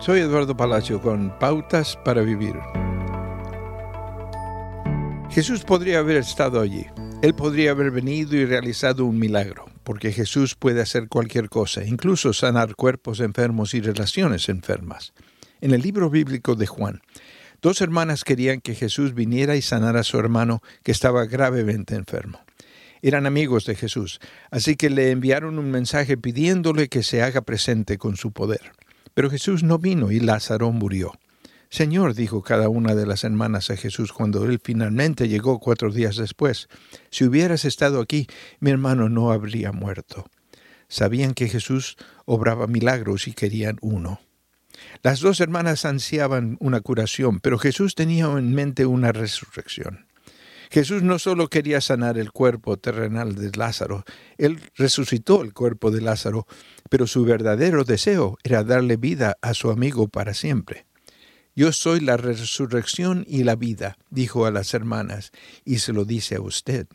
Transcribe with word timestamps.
Soy 0.00 0.20
Eduardo 0.20 0.56
Palacio 0.56 0.98
con 0.98 1.28
Pautas 1.38 1.98
para 2.06 2.22
Vivir. 2.22 2.54
Jesús 5.28 5.62
podría 5.62 5.98
haber 5.98 6.16
estado 6.16 6.62
allí. 6.62 6.86
Él 7.20 7.34
podría 7.34 7.72
haber 7.72 7.90
venido 7.90 8.34
y 8.34 8.46
realizado 8.46 9.04
un 9.04 9.18
milagro, 9.18 9.66
porque 9.84 10.10
Jesús 10.10 10.54
puede 10.54 10.80
hacer 10.80 11.08
cualquier 11.08 11.50
cosa, 11.50 11.84
incluso 11.84 12.32
sanar 12.32 12.76
cuerpos 12.76 13.20
enfermos 13.20 13.74
y 13.74 13.82
relaciones 13.82 14.48
enfermas. 14.48 15.12
En 15.60 15.74
el 15.74 15.82
libro 15.82 16.08
bíblico 16.08 16.54
de 16.54 16.66
Juan, 16.66 17.02
dos 17.60 17.82
hermanas 17.82 18.24
querían 18.24 18.62
que 18.62 18.74
Jesús 18.74 19.12
viniera 19.12 19.54
y 19.54 19.60
sanara 19.60 20.00
a 20.00 20.04
su 20.04 20.18
hermano 20.18 20.62
que 20.82 20.92
estaba 20.92 21.26
gravemente 21.26 21.94
enfermo. 21.94 22.40
Eran 23.02 23.26
amigos 23.26 23.66
de 23.66 23.74
Jesús, 23.74 24.18
así 24.50 24.76
que 24.76 24.88
le 24.88 25.10
enviaron 25.10 25.58
un 25.58 25.70
mensaje 25.70 26.16
pidiéndole 26.16 26.88
que 26.88 27.02
se 27.02 27.22
haga 27.22 27.42
presente 27.42 27.98
con 27.98 28.16
su 28.16 28.32
poder. 28.32 28.72
Pero 29.14 29.30
Jesús 29.30 29.62
no 29.62 29.78
vino 29.78 30.10
y 30.10 30.20
Lázaro 30.20 30.70
murió. 30.72 31.12
Señor, 31.70 32.14
dijo 32.14 32.42
cada 32.42 32.68
una 32.68 32.96
de 32.96 33.06
las 33.06 33.22
hermanas 33.22 33.70
a 33.70 33.76
Jesús 33.76 34.12
cuando 34.12 34.44
él 34.44 34.60
finalmente 34.62 35.28
llegó 35.28 35.60
cuatro 35.60 35.92
días 35.92 36.16
después, 36.16 36.68
si 37.10 37.24
hubieras 37.24 37.64
estado 37.64 38.00
aquí, 38.00 38.26
mi 38.58 38.72
hermano 38.72 39.08
no 39.08 39.30
habría 39.30 39.70
muerto. 39.70 40.26
Sabían 40.88 41.34
que 41.34 41.48
Jesús 41.48 41.96
obraba 42.24 42.66
milagros 42.66 43.28
y 43.28 43.32
querían 43.32 43.78
uno. 43.80 44.20
Las 45.02 45.20
dos 45.20 45.40
hermanas 45.40 45.84
ansiaban 45.84 46.56
una 46.58 46.80
curación, 46.80 47.38
pero 47.38 47.58
Jesús 47.58 47.94
tenía 47.94 48.24
en 48.26 48.52
mente 48.52 48.86
una 48.86 49.12
resurrección. 49.12 50.09
Jesús 50.70 51.02
no 51.02 51.18
solo 51.18 51.48
quería 51.48 51.80
sanar 51.80 52.16
el 52.16 52.30
cuerpo 52.30 52.76
terrenal 52.76 53.34
de 53.34 53.50
Lázaro, 53.56 54.04
él 54.38 54.60
resucitó 54.76 55.42
el 55.42 55.52
cuerpo 55.52 55.90
de 55.90 56.00
Lázaro, 56.00 56.46
pero 56.88 57.08
su 57.08 57.24
verdadero 57.24 57.82
deseo 57.82 58.38
era 58.44 58.62
darle 58.62 58.96
vida 58.96 59.36
a 59.42 59.54
su 59.54 59.70
amigo 59.70 60.06
para 60.06 60.32
siempre. 60.32 60.86
Yo 61.56 61.72
soy 61.72 61.98
la 61.98 62.16
resurrección 62.16 63.24
y 63.28 63.42
la 63.42 63.56
vida, 63.56 63.96
dijo 64.10 64.46
a 64.46 64.52
las 64.52 64.72
hermanas, 64.72 65.32
y 65.64 65.78
se 65.80 65.92
lo 65.92 66.04
dice 66.04 66.36
a 66.36 66.40
usted. 66.40 66.86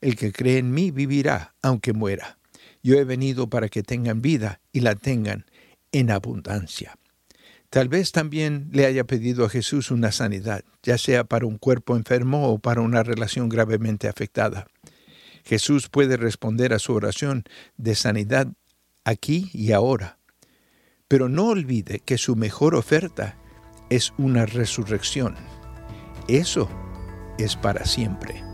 El 0.00 0.16
que 0.16 0.32
cree 0.32 0.58
en 0.58 0.72
mí 0.72 0.90
vivirá, 0.90 1.54
aunque 1.62 1.92
muera. 1.92 2.38
Yo 2.82 2.96
he 2.96 3.04
venido 3.04 3.48
para 3.48 3.68
que 3.68 3.84
tengan 3.84 4.22
vida 4.22 4.60
y 4.72 4.80
la 4.80 4.96
tengan 4.96 5.46
en 5.92 6.10
abundancia. 6.10 6.98
Tal 7.74 7.88
vez 7.88 8.12
también 8.12 8.68
le 8.70 8.86
haya 8.86 9.02
pedido 9.02 9.44
a 9.44 9.48
Jesús 9.48 9.90
una 9.90 10.12
sanidad, 10.12 10.62
ya 10.84 10.96
sea 10.96 11.24
para 11.24 11.46
un 11.46 11.58
cuerpo 11.58 11.96
enfermo 11.96 12.48
o 12.48 12.60
para 12.60 12.82
una 12.82 13.02
relación 13.02 13.48
gravemente 13.48 14.06
afectada. 14.06 14.68
Jesús 15.44 15.88
puede 15.88 16.16
responder 16.16 16.72
a 16.72 16.78
su 16.78 16.94
oración 16.94 17.42
de 17.76 17.96
sanidad 17.96 18.46
aquí 19.02 19.50
y 19.52 19.72
ahora. 19.72 20.20
Pero 21.08 21.28
no 21.28 21.48
olvide 21.48 21.98
que 21.98 22.16
su 22.16 22.36
mejor 22.36 22.76
oferta 22.76 23.36
es 23.90 24.12
una 24.18 24.46
resurrección. 24.46 25.34
Eso 26.28 26.70
es 27.38 27.56
para 27.56 27.86
siempre. 27.86 28.53